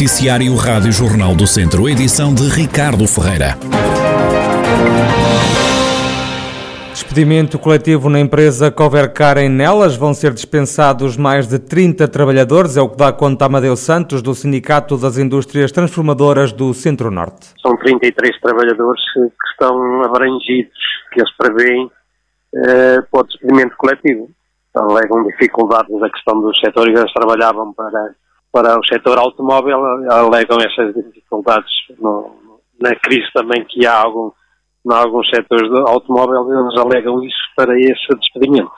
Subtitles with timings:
[0.00, 3.58] Noticiário Rádio Jornal do Centro, edição de Ricardo Ferreira.
[6.88, 9.96] Despedimento coletivo na empresa Covercar em Nelas.
[9.96, 14.34] Vão ser dispensados mais de 30 trabalhadores, é o que dá conta Amadeu Santos, do
[14.34, 17.52] Sindicato das Indústrias Transformadoras do Centro-Norte.
[17.60, 20.72] São 33 trabalhadores que estão abrangidos,
[21.12, 21.90] que eles prevêem
[22.54, 24.30] eh, para o despedimento coletivo.
[24.74, 28.14] Alegam dificuldades na questão dos setores que eles trabalhavam para,
[28.52, 34.32] para o setor automóvel, alegam essas dificuldades no, na crise também que há algum
[34.86, 38.72] em alguns setores do automóvel, eles alegam isso para esse despedimento.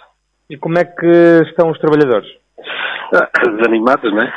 [0.51, 1.07] E como é que
[1.49, 2.29] estão os trabalhadores?
[3.15, 4.33] Ah, desanimados, não é?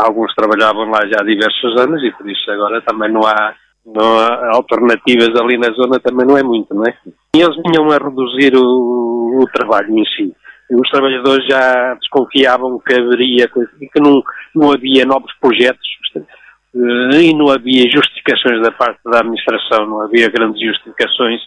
[0.00, 4.18] alguns trabalhavam lá já há diversos anos e por isso agora também não há, não
[4.18, 6.96] há alternativas ali na zona, também não é muito, não é?
[7.36, 10.34] E eles vinham a reduzir o, o trabalho em si.
[10.70, 14.22] Os trabalhadores já desconfiavam que haveria, que não,
[14.54, 15.86] não havia novos projetos
[16.16, 21.40] eh, e não havia justificações da parte da administração, não havia grandes justificações,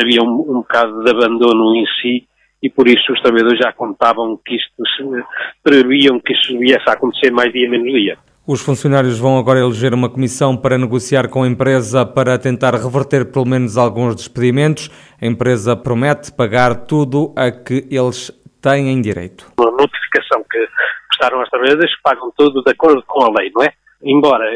[0.00, 2.28] havia um, um bocado de abandono em si
[2.62, 5.24] e por isso os trabalhadores já contavam que isto, se,
[5.62, 8.18] previam que isso viesse a acontecer mais dia menos dia.
[8.48, 13.30] Os funcionários vão agora eleger uma comissão para negociar com a empresa para tentar reverter
[13.30, 14.88] pelo menos alguns despedimentos.
[15.20, 18.32] A empresa promete pagar tudo a que eles
[18.62, 19.52] têm direito.
[19.60, 20.66] Uma notificação que
[21.10, 23.72] prestaram aos trabalhadores que pagam tudo de acordo com a lei, não é?
[24.02, 24.48] embora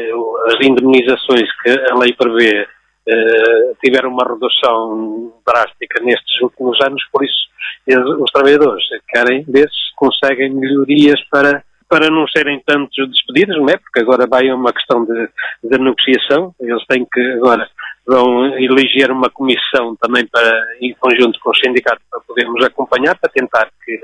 [0.47, 2.65] as indemnizações que a lei prevê
[3.07, 7.43] eh, tiveram uma redução drástica nestes últimos anos, por isso
[7.85, 13.69] eles, os trabalhadores querem ver se conseguem melhorias para, para não serem tantos despedidos, não
[13.69, 13.77] é?
[13.77, 15.29] Porque agora vai uma questão de,
[15.63, 17.69] de negociação, eles têm que agora
[18.07, 23.29] vão eleger uma comissão também para, em conjunto com o sindicato para podermos acompanhar, para
[23.29, 23.99] tentar que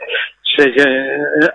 [0.56, 0.86] seja,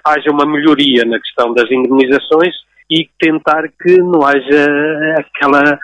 [0.04, 2.52] haja uma melhoria na questão das indemnizações
[2.90, 4.66] e tentar que não haja
[5.16, 5.78] aquela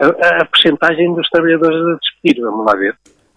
[0.00, 2.42] a, a percentagem dos trabalhadores a despedir.
[2.42, 2.94] Vamos lá ver.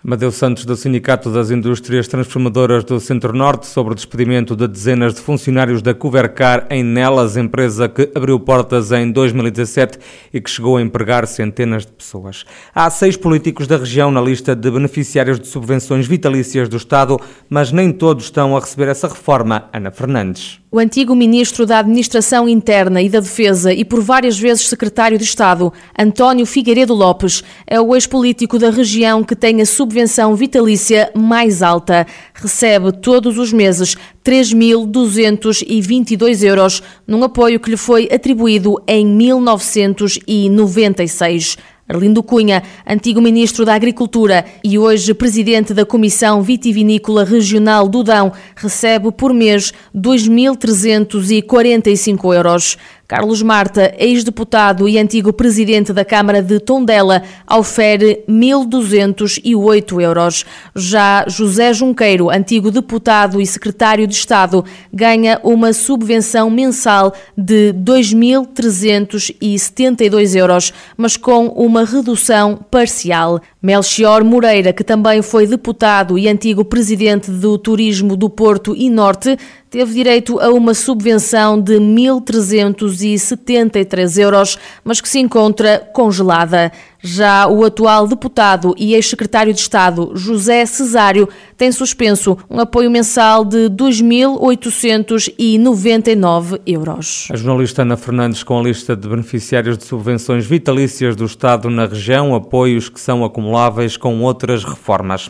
[0.10, 5.20] Madeu Santos, do Sindicato das Indústrias Transformadoras do Centro-Norte, sobre o despedimento de dezenas de
[5.20, 10.00] funcionários da Covercar em Nelas, empresa que abriu portas em 2017
[10.34, 12.46] e que chegou a empregar centenas de pessoas.
[12.74, 17.20] Há seis políticos da região na lista de beneficiários de subvenções vitalícias do Estado,
[17.50, 19.66] mas nem todos estão a receber essa reforma.
[19.74, 20.62] Ana Fernandes.
[20.70, 25.24] O antigo ministro da Administração Interna e da Defesa e por várias vezes secretário de
[25.24, 29.97] Estado, António Figueiredo Lopes, é o ex-político da região que tem a subvenção
[30.36, 32.06] vitalícia mais alta.
[32.34, 41.58] Recebe todos os meses 3.222 euros, num apoio que lhe foi atribuído em 1996.
[41.90, 48.34] Arlindo Cunha, antigo ministro da Agricultura e hoje presidente da Comissão Vitivinícola Regional do Dão,
[48.58, 52.78] recebe por mês 2.345 euros.
[53.08, 60.44] Carlos Marta, ex-deputado e antigo presidente da Câmara de Tondela, ofere 1.208 euros.
[60.76, 70.36] Já José Junqueiro, antigo deputado e secretário de Estado, ganha uma subvenção mensal de 2.372
[70.36, 73.40] euros, mas com uma redução parcial.
[73.62, 79.38] Melchior Moreira, que também foi deputado e antigo presidente do Turismo do Porto e Norte,
[79.70, 86.72] teve direito a uma subvenção de 1.373 euros, mas que se encontra congelada.
[87.00, 93.46] Já o atual deputado e ex-secretário de Estado, José Cesário, tem suspenso um apoio mensal
[93.46, 97.28] de 2.899 euros.
[97.32, 101.86] A jornalista Ana Fernandes com a lista de beneficiários de subvenções vitalícias do Estado na
[101.86, 105.30] região, apoios que são acumuláveis com outras reformas.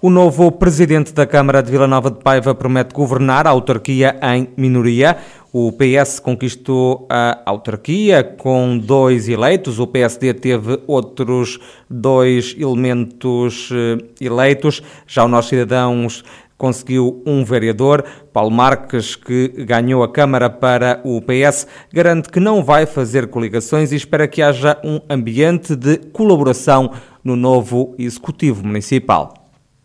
[0.00, 4.48] O novo presidente da Câmara de Vila Nova de Paiva promete governar a autarquia em
[4.56, 5.16] minoria.
[5.52, 11.58] O PS conquistou a autarquia com dois eleitos, o PSD teve outros
[11.90, 14.80] dois elementos eh, eleitos.
[15.04, 16.22] Já o Nós Cidadãos
[16.56, 22.62] conseguiu um vereador, Paulo Marques, que ganhou a Câmara para o PS, garante que não
[22.62, 26.92] vai fazer coligações e espera que haja um ambiente de colaboração
[27.24, 29.37] no novo Executivo Municipal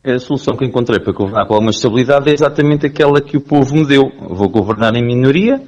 [0.03, 3.73] a solução que encontrei para governar com alguma estabilidade é exatamente aquela que o povo
[3.73, 4.11] me deu.
[4.19, 5.61] Vou governar em minoria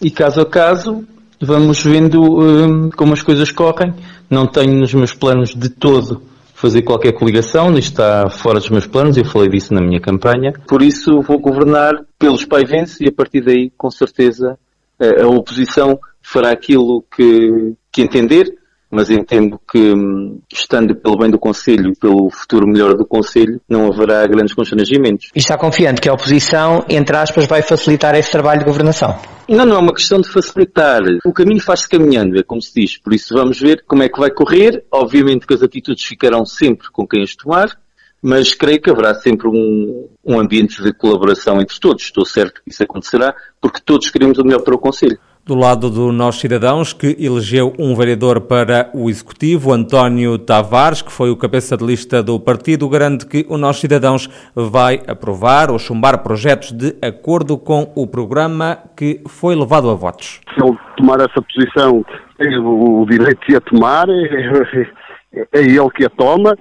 [0.00, 1.04] e, caso a caso,
[1.40, 3.94] vamos vendo hum, como as coisas correm.
[4.28, 6.22] Não tenho nos meus planos de todo
[6.54, 10.52] fazer qualquer coligação, isto está fora dos meus planos, eu falei disso na minha campanha.
[10.68, 14.56] Por isso, vou governar pelos paivenses e, a partir daí, com certeza,
[15.00, 18.61] a oposição fará aquilo que, que entender
[18.92, 23.86] mas entendo que, hum, estando pelo bem do Conselho, pelo futuro melhor do Conselho, não
[23.86, 25.30] haverá grandes constrangimentos.
[25.34, 29.18] E está confiante que a oposição, entre aspas, vai facilitar esse trabalho de governação?
[29.48, 31.00] Não, não é uma questão de facilitar.
[31.24, 32.98] O caminho faz-se caminhando, é como se diz.
[32.98, 34.84] Por isso vamos ver como é que vai correr.
[34.90, 37.74] Obviamente que as atitudes ficarão sempre com quem as tomar,
[38.20, 42.04] mas creio que haverá sempre um, um ambiente de colaboração entre todos.
[42.04, 45.18] Estou certo que isso acontecerá, porque todos queremos o melhor para o Conselho.
[45.44, 51.10] Do lado do Nós Cidadãos, que elegeu um vereador para o Executivo, António Tavares, que
[51.10, 55.80] foi o cabeça de lista do partido, garante que o Nós Cidadãos vai aprovar ou
[55.80, 60.40] chumbar projetos de acordo com o programa que foi levado a votos.
[60.54, 62.04] Se ele tomar essa posição,
[62.38, 64.86] tem o direito de a tomar, é,
[65.34, 66.56] é, é ele que a toma.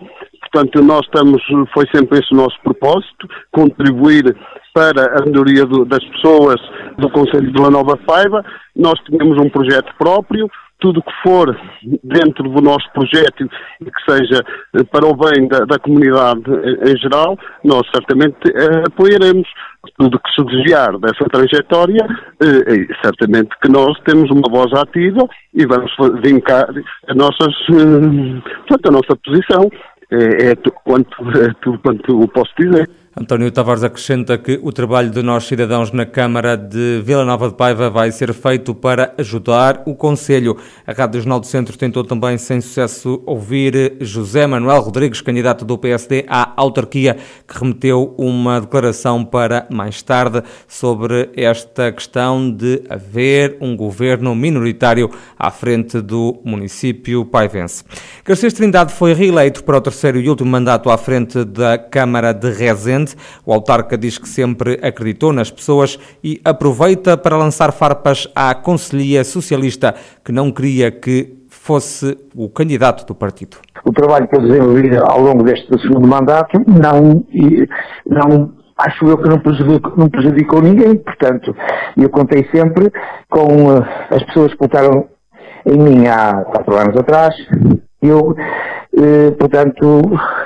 [0.51, 1.39] Portanto, nós estamos,
[1.72, 4.36] foi sempre esse o nosso propósito, contribuir
[4.73, 6.59] para a melhoria do, das pessoas
[6.97, 8.44] do Conselho de Vila Nova Faiva.
[8.75, 11.56] Nós tínhamos um projeto próprio, tudo que for
[12.03, 13.47] dentro do nosso projeto
[13.79, 14.44] e que seja
[14.75, 16.41] eh, para o bem da, da comunidade
[16.88, 19.47] em geral, nós certamente eh, apoiaremos
[19.97, 22.06] tudo que se desviar dessa trajetória,
[22.41, 25.91] eh, certamente que nós temos uma voz ativa e vamos
[26.24, 26.67] vincar
[27.07, 29.69] a, nossas, eh, portanto, a nossa posição.
[30.13, 32.89] É, é, quanto, é tudo quanto posso dizer.
[33.13, 37.56] António Tavares acrescenta que o trabalho de nós cidadãos na Câmara de Vila Nova de
[37.56, 40.56] Paiva vai ser feito para ajudar o Conselho.
[40.88, 45.78] A Rádio Jornal do Centro tentou também, sem sucesso, ouvir José Manuel Rodrigues, candidato do
[45.78, 53.58] PSD à autarquia, que remeteu uma declaração para mais tarde sobre esta questão de haver
[53.60, 57.84] um governo minoritário à frente do município paivense.
[58.24, 62.50] Garcês Trindade foi reeleito para o terceiro e último mandato à frente da Câmara de
[62.50, 63.00] Rezende
[63.45, 69.24] o autarca diz que sempre acreditou nas pessoas e aproveita para lançar farpas à Conselhia
[69.24, 73.57] Socialista, que não queria que fosse o candidato do partido.
[73.86, 77.24] O trabalho que eu desenvolvi ao longo deste segundo mandato não,
[78.06, 81.56] não acho eu que não prejudicou, não prejudicou ninguém, portanto,
[81.98, 82.92] eu contei sempre
[83.30, 85.07] com uh, as pessoas que votaram
[85.65, 87.36] em mim há quatro anos atrás,
[88.01, 88.36] eu,
[88.98, 90.01] eh, portanto,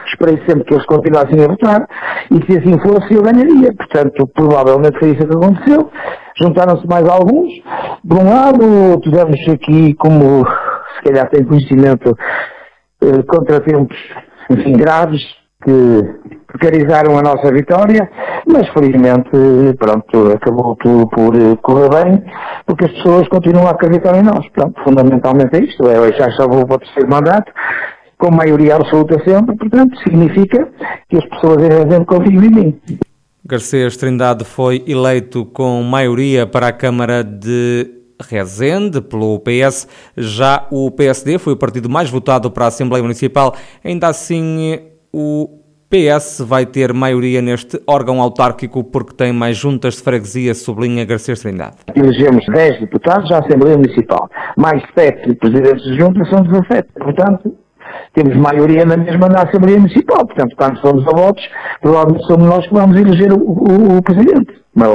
[0.07, 1.87] esperei sempre que eles continuassem a votar
[2.29, 3.73] e se assim fosse eu ganharia.
[3.73, 5.89] Portanto, provavelmente foi isso que aconteceu.
[6.37, 7.51] Juntaram-se mais alguns.
[8.03, 10.45] De um lado, tivemos aqui, como
[10.95, 12.15] se calhar tem conhecimento,
[13.01, 13.97] eh, contratempos,
[14.49, 15.21] enfim, graves,
[15.63, 15.71] que
[16.57, 18.09] precarizaram a nossa vitória,
[18.47, 19.29] mas felizmente,
[19.77, 22.23] pronto, acabou tudo por correr bem,
[22.65, 24.47] porque as pessoas continuam a acreditar em nós.
[24.49, 27.51] Pronto, fundamentalmente é isto, é, já só vou para o terceiro mandato,
[28.17, 30.67] com maioria absoluta sempre, portanto, significa
[31.09, 32.81] que as pessoas em Rezende confiam em mim.
[33.47, 37.91] Garcês Trindade foi eleito com maioria para a Câmara de
[38.27, 39.87] Rezende pelo PS.
[40.17, 43.53] Já o PSD foi o partido mais votado para a Assembleia Municipal.
[43.83, 44.79] Ainda assim,
[45.13, 45.64] o
[45.95, 51.39] PS vai ter maioria neste órgão autárquico porque tem mais juntas de freguesia, sublinha Garcês
[51.39, 51.77] Trindade.
[51.95, 56.89] Elegemos 10 deputados à Assembleia Municipal, mais 7 presidentes de junta, são 17.
[56.99, 57.55] Portanto,
[58.13, 60.25] temos maioria na mesma na Assembleia Municipal.
[60.25, 61.43] Portanto, quando somos a votos,
[61.81, 64.53] provavelmente somos nós que vamos eleger o, o, o presidente.
[64.75, 64.89] Mas,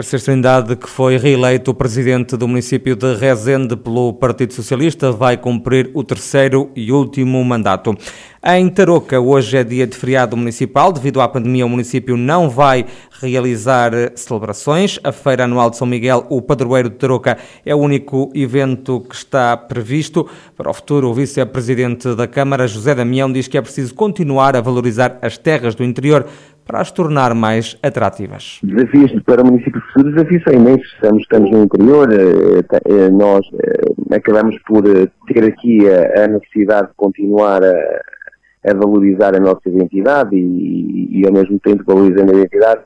[0.00, 5.90] Garcês Trindade, que foi reeleito presidente do município de Rezende pelo Partido Socialista, vai cumprir
[5.92, 7.94] o terceiro e último mandato.
[8.42, 10.90] Em Tarouca, hoje é dia de feriado municipal.
[10.90, 12.86] Devido à pandemia, o município não vai
[13.20, 14.98] realizar celebrações.
[15.04, 19.14] A Feira Anual de São Miguel, o Padroeiro de Tarouca, é o único evento que
[19.14, 20.26] está previsto.
[20.56, 24.62] Para o futuro, o vice-presidente da Câmara, José Damião, diz que é preciso continuar a
[24.62, 26.26] valorizar as terras do interior
[26.70, 28.60] para as tornar mais atrativas?
[28.62, 30.86] Desafios para o município futuros, desafios são imensos.
[30.92, 36.94] Estamos, estamos no interior, eh, eh, nós eh, acabamos por ter aqui a, necessidade de
[36.94, 42.82] continuar a, a valorizar a nossa identidade e, e, ao mesmo tempo valorizando a identidade,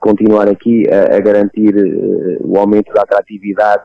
[0.00, 1.72] continuar aqui a, a garantir
[2.40, 3.84] o aumento da atratividade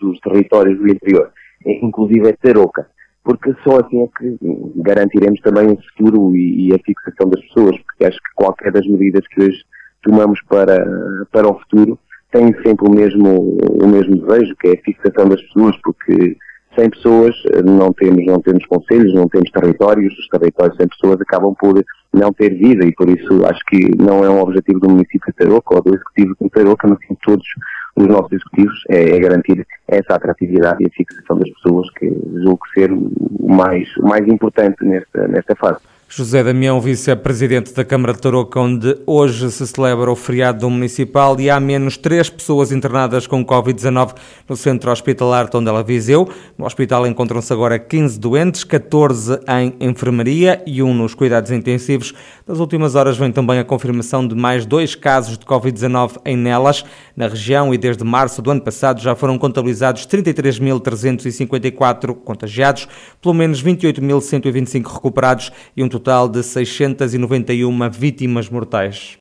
[0.00, 1.30] dos territórios do interior,
[1.66, 2.86] inclusive a Tarouca
[3.28, 4.38] porque só assim é que
[4.76, 8.86] garantiremos também o futuro e, e, a fixação das pessoas, porque acho que qualquer das
[8.86, 9.58] medidas que hoje
[10.02, 10.82] tomamos para,
[11.30, 11.98] para o futuro
[12.32, 16.38] tem sempre o mesmo, o mesmo desejo, que é a fixação das pessoas, porque
[16.74, 17.34] sem pessoas
[17.66, 22.32] não temos, não temos conselhos, não temos territórios, os territórios sem pessoas acabam por não
[22.32, 25.74] ter vida e por isso acho que não é um objetivo do município de Tarouca
[25.74, 27.44] ou do executivo de Tarouca, mas sim todos
[27.98, 32.08] os nossos executivos é, é, garantir essa atratividade e a fixação das pessoas, que
[32.42, 35.80] julgo ser o mais, o mais importante nesta, nesta fase.
[36.10, 41.50] José Damião, vice-presidente da Câmara de Tarouca, onde hoje se celebra o feriado municipal e
[41.50, 44.14] há menos três pessoas internadas com Covid-19
[44.48, 46.26] no centro hospitalar Tondela Viseu.
[46.56, 52.14] No hospital encontram-se agora 15 doentes, 14 em enfermaria e um nos cuidados intensivos.
[52.46, 56.86] Nas últimas horas vem também a confirmação de mais dois casos de Covid-19 em Nelas,
[57.14, 62.88] na região, e desde março do ano passado já foram contabilizados 33.354 contagiados,
[63.20, 69.16] pelo menos 28.125 recuperados e um total de 691 vítimas mortais.